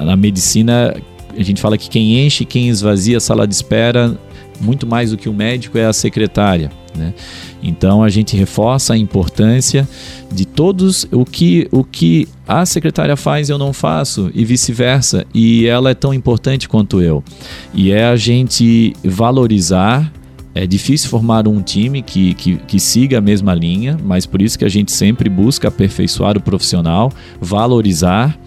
[0.00, 0.94] na medicina,
[1.36, 4.16] a gente fala que quem enche, quem esvazia a sala de espera,
[4.62, 6.70] muito mais do que o médico, é a secretária.
[6.96, 7.14] Né?
[7.62, 9.88] Então a gente reforça a importância
[10.30, 15.66] de todos o que o que a secretária faz eu não faço e vice-versa e
[15.66, 17.24] ela é tão importante quanto eu
[17.72, 20.12] e é a gente valorizar
[20.54, 24.58] é difícil formar um time que, que, que, siga a mesma linha, mas por isso
[24.58, 28.38] que a gente sempre busca aperfeiçoar o profissional, valorizar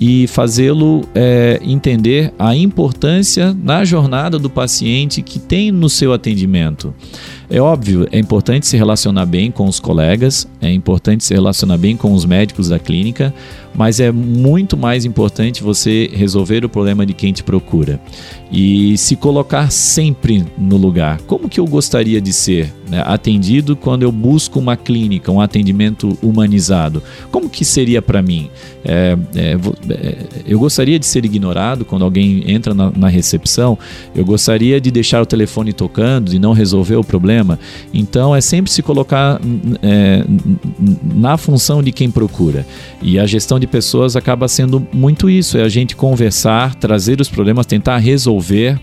[0.00, 6.94] e fazê-lo é, entender a importância na jornada do paciente que tem no seu atendimento.
[7.48, 11.96] É óbvio, é importante se relacionar bem com os colegas, é importante se relacionar bem
[11.96, 13.32] com os médicos da clínica,
[13.72, 18.00] mas é muito mais importante você resolver o problema de quem te procura
[18.50, 21.20] e se colocar sempre no lugar.
[21.22, 26.16] Como que eu gostaria de ser né, atendido quando eu busco uma clínica, um atendimento
[26.22, 27.02] humanizado?
[27.30, 28.50] Como que seria para mim?
[28.84, 29.58] É, é,
[29.90, 33.78] é, eu gostaria de ser ignorado quando alguém entra na, na recepção.
[34.14, 37.58] Eu gostaria de deixar o telefone tocando e não resolver o problema.
[37.92, 39.40] Então é sempre se colocar
[39.82, 40.24] é,
[41.14, 42.64] na função de quem procura.
[43.02, 47.28] E a gestão de pessoas acaba sendo muito isso: é a gente conversar, trazer os
[47.28, 48.78] problemas, tentar resolver.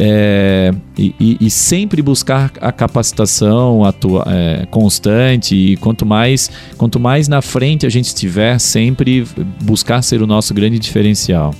[0.00, 7.26] É, e, e, sempre buscar a capacitação atua, é, constante e quanto mais, quanto mais
[7.26, 9.26] na frente a gente estiver, sempre
[9.62, 11.52] buscar ser o nosso grande diferencial.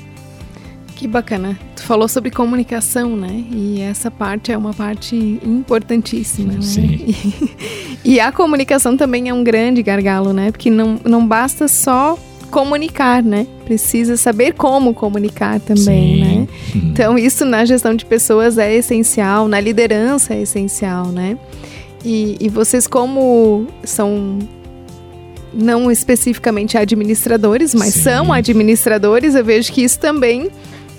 [0.94, 1.58] Que bacana.
[1.76, 3.44] Tu falou sobre comunicação, né?
[3.52, 6.62] E essa parte é uma parte importantíssima, né?
[6.62, 7.14] Sim.
[8.04, 10.52] E, e a comunicação também é um grande gargalo, né?
[10.52, 12.16] Porque não, não basta só
[12.48, 13.46] comunicar, né?
[13.64, 16.20] Precisa saber como comunicar também, Sim.
[16.20, 16.48] né?
[16.74, 21.38] Então, isso na gestão de pessoas é essencial, na liderança é essencial, né?
[22.04, 24.38] E, e vocês, como são
[25.52, 28.02] não especificamente administradores, mas Sim.
[28.02, 30.50] são administradores, eu vejo que isso também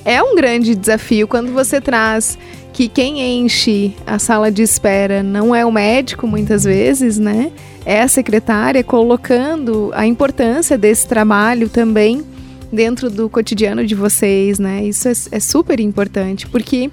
[0.03, 2.37] é um grande desafio quando você traz
[2.73, 7.51] que quem enche a sala de espera não é o médico, muitas vezes, né?
[7.85, 12.23] É a secretária colocando a importância desse trabalho também
[12.71, 14.83] dentro do cotidiano de vocês, né?
[14.83, 16.89] Isso é, é super importante, porque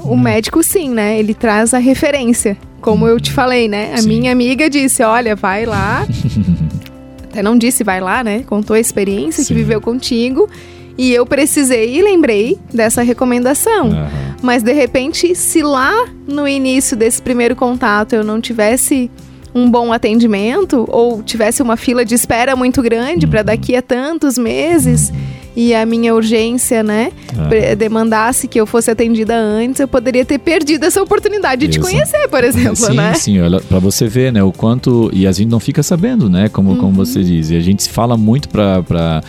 [0.00, 0.16] o hum.
[0.16, 1.18] médico, sim, né?
[1.18, 2.56] Ele traz a referência.
[2.80, 3.92] Como eu te falei, né?
[3.94, 4.08] A sim.
[4.08, 6.06] minha amiga disse: olha, vai lá.
[7.24, 8.42] Até não disse vai lá, né?
[8.46, 9.48] Contou a experiência sim.
[9.48, 10.48] que viveu contigo
[10.96, 13.90] e eu precisei e lembrei dessa recomendação.
[13.90, 14.08] Uhum.
[14.42, 19.10] Mas de repente, se lá no início desse primeiro contato eu não tivesse
[19.58, 23.30] um bom atendimento ou tivesse uma fila de espera muito grande uhum.
[23.30, 27.74] para daqui a tantos meses, uhum e a minha urgência, né, ah.
[27.74, 31.72] demandasse que eu fosse atendida antes, eu poderia ter perdido essa oportunidade Isso.
[31.72, 33.14] de te conhecer, por exemplo, sim, né?
[33.14, 36.48] Sim, olha, para você ver, né, o quanto e a gente não fica sabendo, né,
[36.48, 36.76] como, uhum.
[36.76, 39.20] como você diz, e a gente fala muito para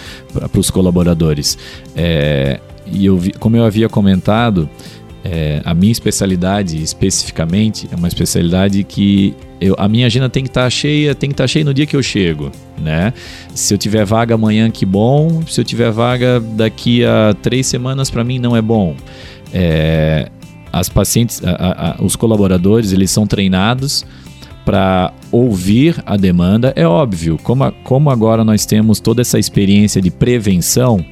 [0.56, 1.58] os colaboradores.
[1.96, 4.70] É, e eu vi, como eu havia comentado,
[5.24, 10.50] é, a minha especialidade especificamente é uma especialidade que eu, a minha agenda tem que
[10.50, 13.14] estar tá cheia, tem que estar tá cheia no dia que eu chego, né?
[13.54, 15.44] Se eu tiver vaga amanhã, que bom.
[15.46, 18.96] Se eu tiver vaga daqui a três semanas, para mim não é bom.
[19.54, 20.30] É,
[20.72, 24.06] as pacientes, a, a, os colaboradores, eles são treinados
[24.64, 26.72] para ouvir a demanda.
[26.76, 31.04] É óbvio, como, a, como agora nós temos toda essa experiência de prevenção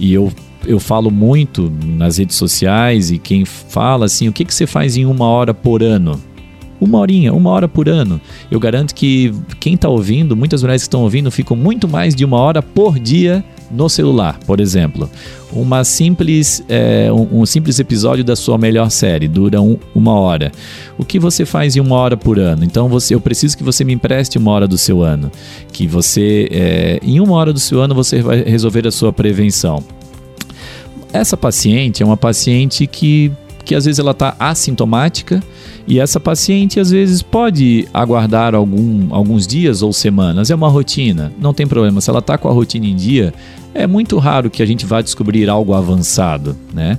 [0.00, 0.32] e eu
[0.66, 4.96] eu falo muito nas redes sociais e quem fala assim, o que, que você faz
[4.96, 6.20] em uma hora por ano?
[6.80, 8.20] Uma horinha, uma hora por ano.
[8.50, 12.24] Eu garanto que quem está ouvindo, muitas mulheres que estão ouvindo, ficam muito mais de
[12.24, 15.08] uma hora por dia no celular, por exemplo.
[15.52, 20.50] Uma simples, é, um, um, simples episódio da sua melhor série dura um, uma hora.
[20.98, 22.64] O que você faz em uma hora por ano?
[22.64, 25.30] Então você, eu preciso que você me empreste uma hora do seu ano.
[25.72, 29.82] Que você, é, em uma hora do seu ano, você vai resolver a sua prevenção.
[31.12, 33.30] Essa paciente é uma paciente que,
[33.64, 35.42] que às vezes ela está assintomática
[35.86, 40.50] e essa paciente às vezes pode aguardar algum, alguns dias ou semanas.
[40.50, 42.00] É uma rotina, não tem problema.
[42.00, 43.34] Se ela está com a rotina em dia,
[43.74, 46.98] é muito raro que a gente vá descobrir algo avançado, né?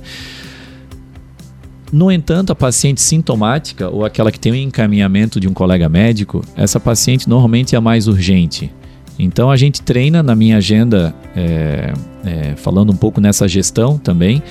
[1.92, 6.44] No entanto, a paciente sintomática ou aquela que tem um encaminhamento de um colega médico,
[6.56, 8.70] essa paciente normalmente é a mais urgente.
[9.18, 11.92] Então a gente treina na minha agenda, é,
[12.24, 14.42] é, falando um pouco nessa gestão também.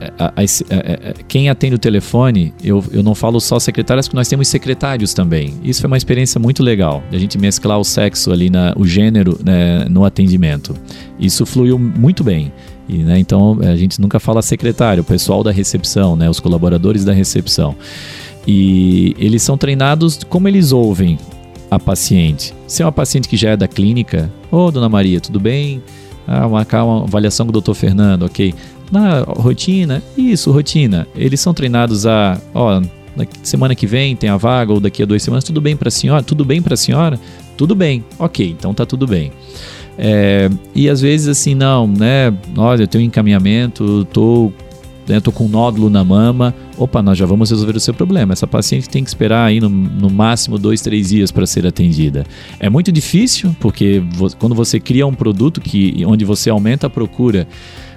[0.00, 3.60] É, a, a, a, é, é, quem atende o telefone, eu, eu não falo só
[3.60, 5.54] secretárias, porque nós temos secretários também.
[5.62, 9.38] Isso foi uma experiência muito legal, a gente mesclar o sexo ali, na, o gênero
[9.44, 10.74] né, no atendimento.
[11.20, 12.52] Isso fluiu muito bem.
[12.88, 17.04] E, né, então a gente nunca fala secretário, o pessoal da recepção, né, os colaboradores
[17.04, 17.76] da recepção.
[18.44, 21.16] E eles são treinados como eles ouvem
[21.72, 22.52] a paciente.
[22.66, 25.82] Se é uma paciente que já é da clínica, ô oh, dona Maria, tudo bem?
[26.26, 28.54] Ah, marcar uma avaliação com o doutor Fernando, ok.
[28.90, 31.08] Na rotina, isso, rotina.
[31.16, 32.82] Eles são treinados a, ó,
[33.42, 35.90] semana que vem tem a vaga, ou daqui a duas semanas, tudo bem para a
[35.90, 36.22] senhora?
[36.22, 37.18] Tudo bem para a senhora?
[37.56, 39.32] Tudo bem, ok, então tá tudo bem.
[39.96, 42.34] É, e às vezes assim, não, né?
[42.54, 44.52] Olha, eu tenho um encaminhamento, tô
[45.06, 48.32] né, tô com um nódulo na mama, opa, nós já vamos resolver o seu problema.
[48.32, 52.24] Essa paciente tem que esperar aí no, no máximo dois, três dias para ser atendida.
[52.58, 54.02] É muito difícil, porque
[54.38, 57.46] quando você cria um produto que, onde você aumenta a procura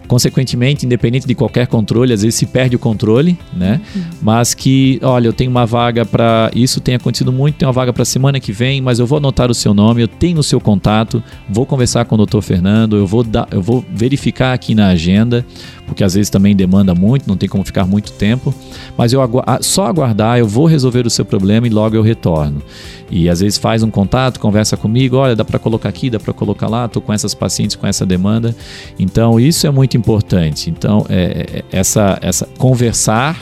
[0.08, 3.82] Consequentemente, independente de qualquer controle, às vezes se perde o controle, né?
[3.96, 4.02] Uhum.
[4.22, 6.52] Mas que, olha, eu tenho uma vaga para.
[6.54, 9.50] Isso tem acontecido muito, tem uma vaga para semana que vem, mas eu vou anotar
[9.50, 13.08] o seu nome, eu tenho o seu contato, vou conversar com o doutor Fernando, eu
[13.08, 15.46] vou, dar, eu vou verificar aqui na agenda,
[15.86, 18.54] porque às vezes também demanda muito, não tem como ficar muito tempo,
[18.98, 22.62] mas eu agu só aguardar, eu vou resolver o seu problema e logo eu retorno.
[23.10, 26.34] E às vezes faz um contato, conversa comigo, olha, dá para colocar aqui, dá para
[26.34, 28.56] colocar lá, estou com essas pacientes com essa demanda.
[28.98, 30.70] Então isso é muito importante.
[30.70, 33.40] Então é, é, essa essa conversar,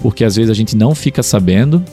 [0.00, 1.84] porque às vezes a gente não fica sabendo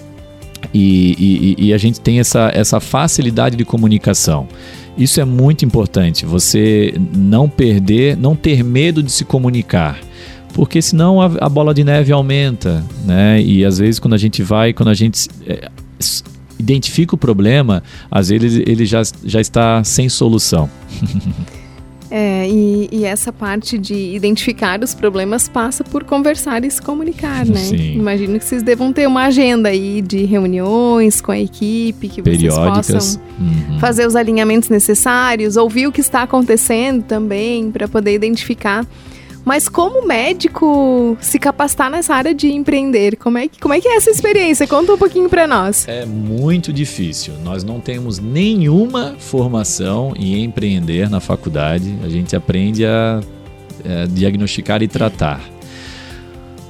[0.74, 4.48] e, e, e a gente tem essa, essa facilidade de comunicação.
[4.98, 6.26] Isso é muito importante.
[6.26, 10.00] Você não perder, não ter medo de se comunicar
[10.54, 13.40] porque senão a, a, bola de neve aumenta, né?
[13.42, 15.70] E às vezes quando a gente vai, quando a gente é,
[16.60, 20.70] identifica o problema, às vezes ele já, já está sem solução.
[22.12, 27.46] É, e, e, essa parte de identificar os problemas passa por conversar e se comunicar,
[27.46, 27.60] né?
[27.60, 27.94] Sim.
[27.94, 32.52] Imagino que vocês devam ter uma agenda aí de reuniões com a equipe, que vocês
[32.56, 33.80] possam uhum.
[33.80, 38.88] fazer os alinhamentos necessários, ouvir o que está acontecendo também, para poder identificar
[39.46, 43.88] mas como médico se capacitar nessa área de empreender, como é que, como é, que
[43.88, 44.68] é essa experiência?
[44.68, 45.88] Conta um pouquinho para nós.
[45.88, 47.34] É muito difícil.
[47.44, 51.96] Nós não temos nenhuma formação em empreender na faculdade.
[52.04, 53.22] A gente aprende a,
[53.86, 55.42] a diagnosticar e tratar.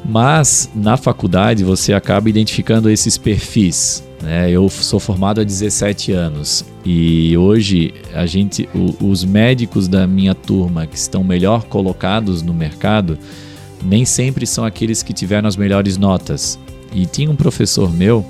[0.05, 4.03] Mas na faculdade você acaba identificando esses perfis.
[4.21, 4.51] Né?
[4.51, 10.35] Eu sou formado há 17 anos e hoje a gente, o, os médicos da minha
[10.35, 13.17] turma que estão melhor colocados no mercado
[13.83, 16.59] nem sempre são aqueles que tiveram as melhores notas.
[16.93, 18.25] E tinha um professor meu,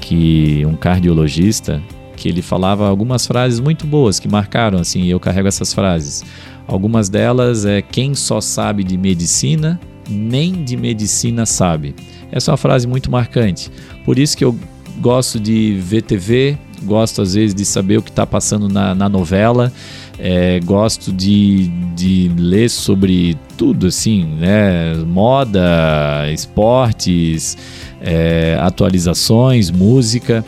[0.00, 1.82] que um cardiologista,
[2.16, 6.24] que ele falava algumas frases muito boas que marcaram assim, e eu carrego essas frases.
[6.66, 11.94] Algumas delas é quem só sabe de medicina, nem de medicina sabe.
[12.30, 13.70] Essa é uma frase muito marcante.
[14.04, 14.56] Por isso que eu
[15.00, 19.08] gosto de ver TV, gosto às vezes de saber o que está passando na, na
[19.08, 19.72] novela,
[20.18, 24.94] é, gosto de, de ler sobre tudo, assim, né?
[25.06, 27.56] Moda, esportes,
[28.00, 30.44] é, atualizações, música.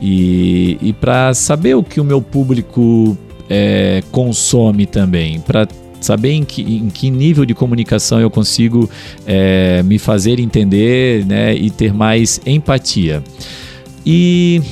[0.00, 3.16] E, e para saber o que o meu público
[3.48, 5.66] é, consome também, para
[6.00, 8.88] saber em que, em que nível de comunicação eu consigo
[9.26, 13.22] é, me fazer entender né, e ter mais empatia.
[14.06, 14.62] E,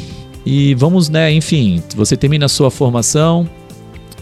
[0.47, 3.49] e vamos, né, enfim, você termina a sua formação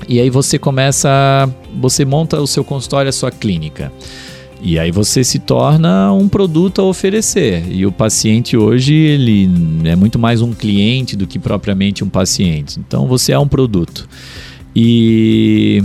[0.09, 1.49] e aí você começa,
[1.79, 3.93] você monta o seu consultório, a sua clínica.
[4.65, 7.65] E aí você se torna um produto a oferecer.
[7.69, 9.51] E o paciente hoje, ele
[9.85, 12.79] é muito mais um cliente do que propriamente um paciente.
[12.79, 14.09] Então você é um produto.
[14.75, 15.83] E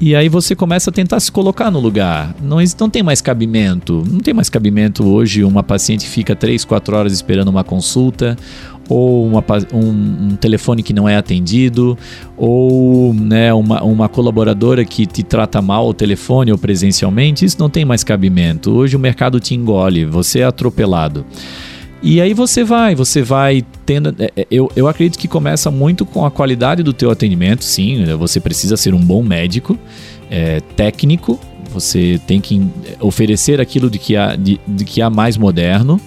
[0.00, 2.34] e aí você começa a tentar se colocar no lugar.
[2.40, 4.04] Não, não tem mais cabimento.
[4.08, 8.36] Não tem mais cabimento hoje uma paciente fica 3, 4 horas esperando uma consulta,
[8.88, 11.98] ou uma, um, um, telefone que não é atendido,
[12.36, 17.44] ou né, uma, uma colaboradora que te trata mal ao telefone ou presencialmente.
[17.44, 18.70] Isso não tem mais cabimento.
[18.70, 21.26] Hoje o mercado te engole, você é atropelado.
[22.02, 24.14] E aí você vai, você vai tendo.
[24.18, 28.04] É, é, eu, eu acredito que começa muito com a qualidade do teu atendimento, sim.
[28.04, 28.14] Né?
[28.14, 29.76] Você precisa ser um bom médico,
[30.30, 31.38] é, técnico,
[31.72, 32.66] você tem que
[33.00, 36.00] oferecer aquilo de que há, de, de que há mais moderno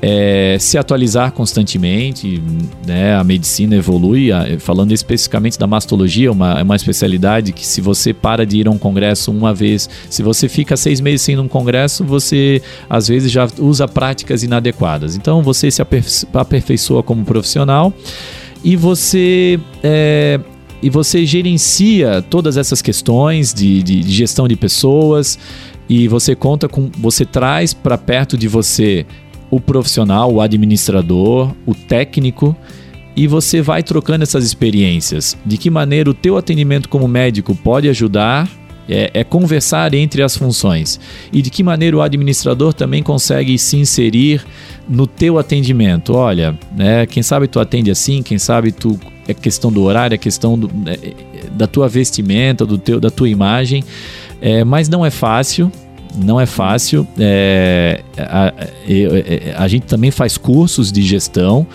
[0.00, 2.42] é, se atualizar constantemente,
[2.86, 3.14] né?
[3.14, 4.28] A medicina evolui,
[4.58, 8.70] falando especificamente da mastologia, uma, é uma especialidade que se você para de ir a
[8.70, 13.08] um congresso uma vez, se você fica seis meses sem ir um congresso, você às
[13.08, 15.16] vezes já usa práticas inadequadas.
[15.16, 15.82] Então você se
[16.34, 17.92] aperfeiçoa como profissional
[18.62, 20.38] e você é,
[20.82, 25.38] e você gerencia todas essas questões de, de, de gestão de pessoas
[25.88, 29.06] e você conta com, você traz para perto de você
[29.50, 32.56] o profissional, o administrador, o técnico
[33.16, 35.36] e você vai trocando essas experiências.
[35.44, 38.48] De que maneira o teu atendimento como médico pode ajudar
[38.88, 41.00] é, é, conversar entre as funções
[41.32, 44.44] e de que maneira o administrador também consegue se inserir
[44.88, 46.14] no teu atendimento.
[46.14, 50.18] Olha, né, quem sabe tu atende assim, quem sabe tu é questão do horário, é
[50.18, 51.14] questão do, é,
[51.50, 53.82] da tua vestimenta, do teu, da tua imagem,
[54.40, 55.72] é, mas não é fácil
[56.16, 57.06] não é fácil.
[57.18, 61.66] É, a, a, a, gente também faz cursos de gestão.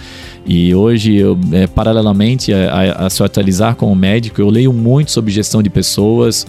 [0.45, 5.31] E hoje, eu, é, paralelamente a, a, se atualizar como médico, eu leio muito sobre
[5.31, 6.47] gestão de pessoas.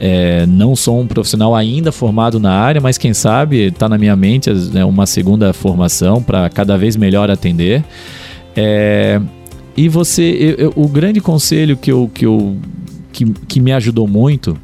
[0.00, 4.14] É, não sou um profissional ainda formado na área, mas quem sabe está na minha
[4.14, 7.84] mente né, uma segunda formação para cada vez melhor atender.
[8.54, 9.20] É,
[9.76, 12.56] e você, eu, eu, o grande conselho que, eu, que, eu,
[13.12, 14.56] que, que me ajudou muito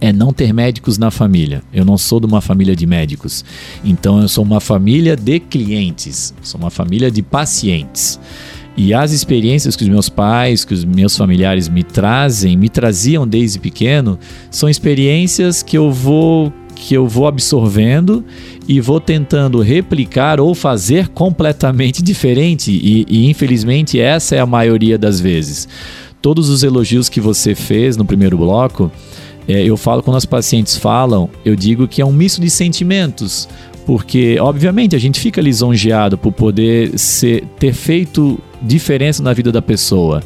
[0.00, 1.62] é não ter médicos na família.
[1.72, 3.44] Eu não sou de uma família de médicos.
[3.84, 8.18] Então eu sou uma família de clientes, sou uma família de pacientes.
[8.76, 13.26] E as experiências que os meus pais, que os meus familiares me trazem, me traziam
[13.26, 14.18] desde pequeno,
[14.50, 18.24] são experiências que eu vou que eu vou absorvendo
[18.66, 22.70] e vou tentando replicar ou fazer completamente diferente.
[22.72, 25.68] E, e infelizmente essa é a maioria das vezes.
[26.22, 28.90] Todos os elogios que você fez no primeiro bloco,
[29.48, 33.48] é, eu falo, quando as pacientes falam, eu digo que é um misto de sentimentos,
[33.86, 39.62] porque, obviamente, a gente fica lisonjeado por poder ser, ter feito diferença na vida da
[39.62, 40.22] pessoa.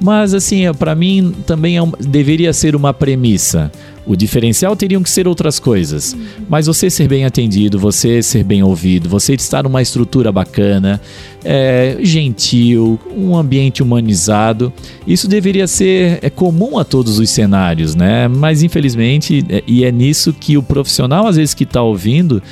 [0.00, 3.70] Mas, assim, é, para mim também é um, deveria ser uma premissa.
[4.10, 6.16] O diferencial teriam que ser outras coisas.
[6.48, 11.00] Mas você ser bem atendido, você ser bem ouvido, você estar numa estrutura bacana,
[11.44, 14.72] é, gentil, um ambiente humanizado,
[15.06, 18.26] isso deveria ser é, comum a todos os cenários, né?
[18.26, 22.42] Mas infelizmente, é, e é nisso que o profissional, às vezes, que está ouvindo,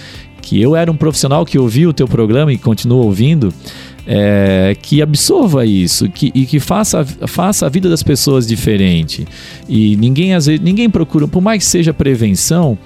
[0.40, 3.52] que eu era um profissional que ouvia o teu programa e continua ouvindo,
[4.10, 9.26] é, que absorva isso que, e que faça, faça a vida das pessoas diferente.
[9.68, 12.78] E ninguém, às vezes, ninguém procura, por mais que seja prevenção,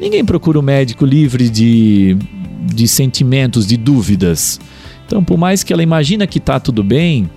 [0.00, 2.16] ninguém procura um médico livre de,
[2.72, 4.60] de sentimentos, de dúvidas.
[5.04, 7.28] Então, por mais que ela imagina que está tudo bem,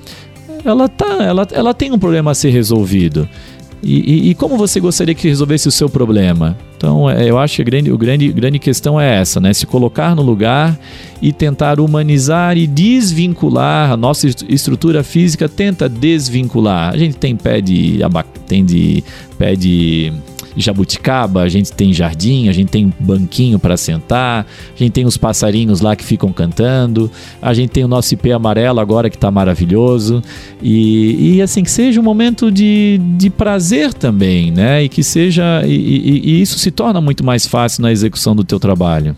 [0.64, 3.28] ela, tá, ela, ela tem um problema a ser resolvido.
[3.82, 6.56] E, e, e, como você gostaria que resolvesse o seu problema?
[6.82, 9.54] Então, é, eu acho que a grande, a grande, grande questão é essa, né?
[9.54, 10.80] Se colocar no lugar
[11.22, 13.92] e tentar humanizar e desvincular.
[13.92, 16.92] A nossa estrutura física tenta desvincular.
[16.92, 18.00] A gente tem pé de,
[18.48, 19.04] tem de
[19.38, 20.12] pé de
[20.56, 25.18] jabuticaba, a gente tem jardim, a gente tem banquinho para sentar, a gente tem os
[25.18, 27.10] passarinhos lá que ficam cantando,
[27.42, 30.22] a gente tem o nosso IP amarelo agora que está maravilhoso
[30.62, 34.84] e, e, assim que seja um momento de, de prazer também, né?
[34.84, 38.44] E que seja e, e, e isso se torna muito mais fácil na execução do
[38.44, 39.16] teu trabalho.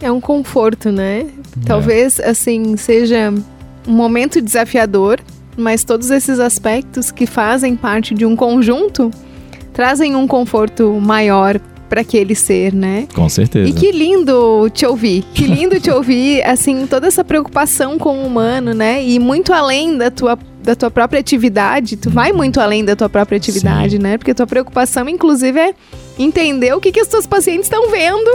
[0.00, 1.26] É um conforto, né?
[1.64, 2.28] Talvez é.
[2.28, 3.32] assim seja
[3.86, 5.18] um momento desafiador,
[5.56, 9.10] mas todos esses aspectos que fazem parte de um conjunto
[9.72, 13.06] trazem um conforto maior para aquele ser, né?
[13.14, 13.68] Com certeza.
[13.68, 15.24] E que lindo te ouvir.
[15.34, 19.04] Que lindo te ouvir, assim, toda essa preocupação com o humano, né?
[19.04, 23.08] E muito além da tua da tua própria atividade, tu vai muito além da tua
[23.08, 24.02] própria atividade, Sim.
[24.02, 24.18] né?
[24.18, 25.74] Porque tua preocupação, inclusive, é
[26.18, 28.30] entender o que, que os teus pacientes estão vendo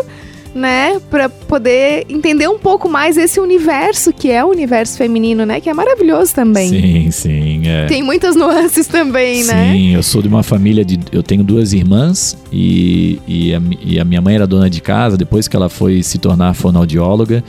[0.53, 5.59] né, para poder entender um pouco mais esse universo que é o universo feminino, né,
[5.61, 6.69] que é maravilhoso também.
[6.69, 7.67] Sim, sim.
[7.67, 7.85] É.
[7.85, 9.71] Tem muitas nuances também, sim, né?
[9.73, 13.99] Sim, eu sou de uma família de, eu tenho duas irmãs e, e a, e,
[13.99, 17.43] a, minha mãe era dona de casa depois que ela foi se tornar fonoaudióloga.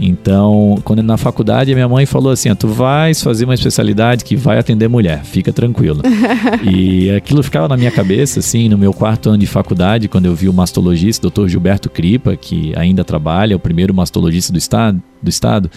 [0.00, 4.24] Então, quando na faculdade a minha mãe falou assim, ah, tu vais fazer uma especialidade
[4.24, 6.02] que vai atender mulher, fica tranquilo.
[6.68, 10.34] e aquilo ficava na minha cabeça, assim, no meu quarto ano de faculdade, quando eu
[10.34, 11.46] vi o mastologista, Dr.
[11.48, 15.70] Gilberto Cripa, que ainda trabalha, o primeiro mastologista do estado, do estado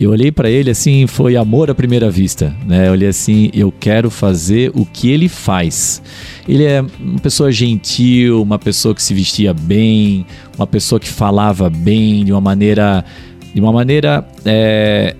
[0.00, 2.86] eu olhei para ele assim, foi amor à primeira vista, né?
[2.86, 6.00] Eu olhei assim, eu quero fazer o que ele faz.
[6.48, 10.24] Ele é uma pessoa gentil, uma pessoa que se vestia bem,
[10.56, 13.04] uma pessoa que falava bem, de uma maneira,
[13.52, 15.16] de uma maneira é,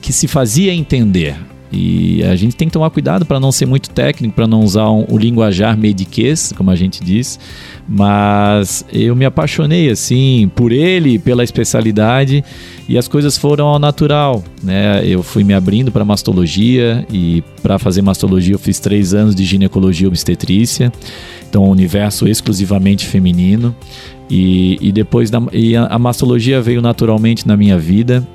[0.00, 1.34] que se fazia entender.
[1.70, 4.90] E a gente tem que tomar cuidado para não ser muito técnico, para não usar
[4.90, 7.38] um, o linguajar mediquês, como a gente diz.
[7.86, 12.42] Mas eu me apaixonei assim por ele, pela especialidade
[12.88, 15.06] e as coisas foram ao natural, né?
[15.06, 19.44] Eu fui me abrindo para mastologia e para fazer mastologia eu fiz três anos de
[19.44, 20.90] ginecologia obstetrícia,
[21.48, 23.74] então um universo exclusivamente feminino.
[24.30, 28.26] E, e depois da, e a, a mastologia veio naturalmente na minha vida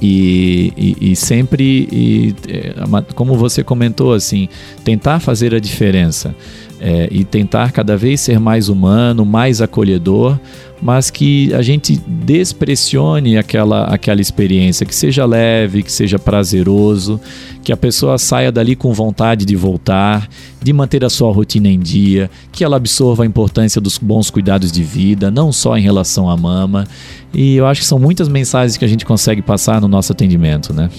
[0.00, 2.74] e, e, e, sempre, e, é,
[3.14, 4.48] como você comentou, assim,
[4.84, 6.34] tentar fazer a diferença
[6.80, 10.38] é, e tentar cada vez ser mais humano, mais acolhedor,
[10.80, 17.20] mas que a gente despressione aquela, aquela experiência, que seja leve, que seja prazeroso,
[17.62, 20.28] que a pessoa saia dali com vontade de voltar,
[20.62, 24.70] de manter a sua rotina em dia, que ela absorva a importância dos bons cuidados
[24.70, 26.86] de vida, não só em relação à mama.
[27.32, 30.72] E eu acho que são muitas mensagens que a gente consegue passar no nosso atendimento,
[30.72, 30.90] né?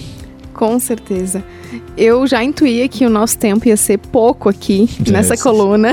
[0.58, 1.44] Com certeza.
[1.96, 5.92] Eu já intuía que o nosso tempo ia ser pouco aqui nessa coluna,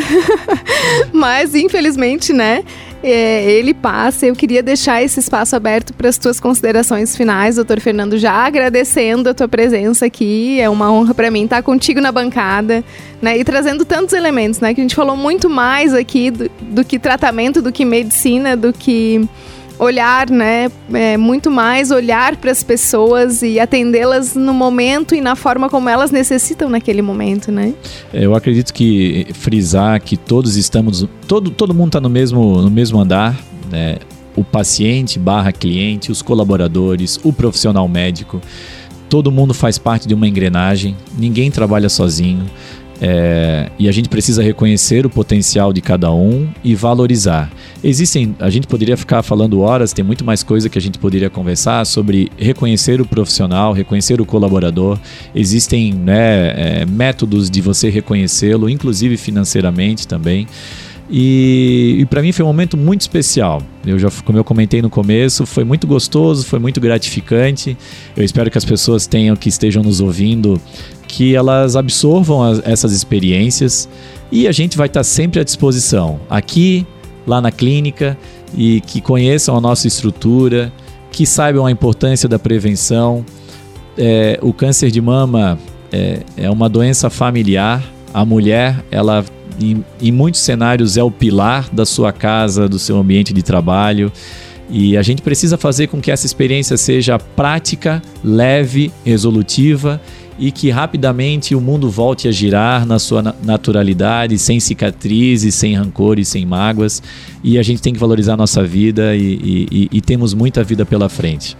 [1.13, 2.63] mas infelizmente, né?
[3.03, 4.25] É, ele passa.
[4.25, 9.29] Eu queria deixar esse espaço aberto para as tuas considerações finais, doutor Fernando, já agradecendo
[9.29, 10.59] a tua presença aqui.
[10.59, 12.83] É uma honra para mim estar contigo na bancada,
[13.21, 13.37] né?
[13.37, 14.73] E trazendo tantos elementos, né?
[14.73, 18.73] Que a gente falou muito mais aqui do, do que tratamento, do que medicina, do
[18.73, 19.29] que
[19.77, 20.71] olhar, né?
[20.93, 25.89] É, muito mais olhar para as pessoas e atendê-las no momento e na forma como
[25.89, 27.73] elas necessitam naquele momento, né?
[28.13, 32.99] Eu acredito que frisar que todos estamos, todo, todo mundo está no mesmo, no mesmo
[32.99, 33.37] andar,
[33.69, 33.97] né?
[34.35, 38.41] O paciente barra cliente, os colaboradores, o profissional médico,
[39.09, 42.45] todo mundo faz parte de uma engrenagem, ninguém trabalha sozinho.
[43.01, 47.51] É, e a gente precisa reconhecer o potencial de cada um e valorizar.
[47.83, 51.29] Existem, a gente poderia ficar falando horas, tem muito mais coisa que a gente poderia
[51.29, 54.97] conversar sobre reconhecer o profissional, reconhecer o colaborador.
[55.33, 60.47] Existem né, é, métodos de você reconhecê-lo, inclusive financeiramente também.
[61.09, 63.61] E, e para mim foi um momento muito especial.
[63.85, 67.77] Eu já, como eu comentei no começo, foi muito gostoso, foi muito gratificante.
[68.17, 70.59] Eu espero que as pessoas tenham que estejam nos ouvindo
[71.07, 73.87] que elas absorvam as, essas experiências
[74.31, 76.85] E a gente vai estar sempre à disposição, aqui,
[77.27, 78.17] lá na clínica,
[78.57, 80.73] e que conheçam a nossa estrutura,
[81.11, 83.23] que saibam a importância da prevenção.
[83.97, 85.59] É, o câncer de mama
[85.91, 87.83] é, é uma doença familiar.
[88.13, 89.23] A mulher, ela
[89.59, 94.11] em, em muitos cenários é o pilar da sua casa, do seu ambiente de trabalho.
[94.69, 100.01] E a gente precisa fazer com que essa experiência seja prática, leve, resolutiva
[100.37, 106.27] e que rapidamente o mundo volte a girar na sua naturalidade, sem cicatrizes, sem rancores,
[106.27, 107.01] sem mágoas.
[107.43, 110.85] E a gente tem que valorizar a nossa vida e, e, e temos muita vida
[110.85, 111.55] pela frente.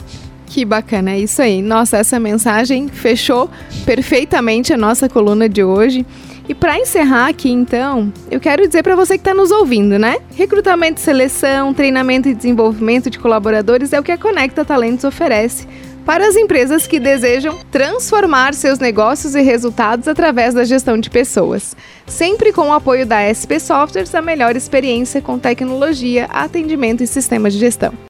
[0.47, 1.61] Que bacana, é isso aí.
[1.61, 3.49] Nossa, essa mensagem fechou
[3.85, 6.05] perfeitamente a nossa coluna de hoje.
[6.47, 10.17] E para encerrar aqui, então, eu quero dizer para você que está nos ouvindo, né?
[10.35, 15.67] Recrutamento seleção, treinamento e desenvolvimento de colaboradores é o que a Conecta Talentos oferece
[16.05, 21.75] para as empresas que desejam transformar seus negócios e resultados através da gestão de pessoas.
[22.05, 27.53] Sempre com o apoio da SP Softwares, a melhor experiência com tecnologia, atendimento e sistemas
[27.53, 27.97] de gestão.